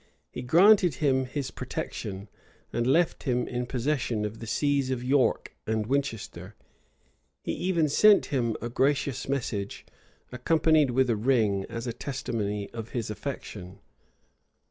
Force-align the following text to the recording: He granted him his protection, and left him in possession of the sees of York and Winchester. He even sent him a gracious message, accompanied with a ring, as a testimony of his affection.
He 0.31 0.41
granted 0.41 0.95
him 0.95 1.25
his 1.25 1.51
protection, 1.51 2.27
and 2.73 2.87
left 2.87 3.21
him 3.21 3.47
in 3.47 3.67
possession 3.67 4.25
of 4.25 4.39
the 4.39 4.47
sees 4.47 4.89
of 4.89 5.03
York 5.03 5.53
and 5.67 5.85
Winchester. 5.85 6.55
He 7.43 7.51
even 7.51 7.87
sent 7.87 8.25
him 8.33 8.57
a 8.63 8.67
gracious 8.67 9.29
message, 9.29 9.85
accompanied 10.31 10.89
with 10.89 11.07
a 11.11 11.15
ring, 11.15 11.67
as 11.69 11.85
a 11.85 11.93
testimony 11.93 12.67
of 12.71 12.93
his 12.93 13.11
affection. 13.11 13.77